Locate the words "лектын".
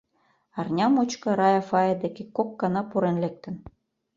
3.23-3.55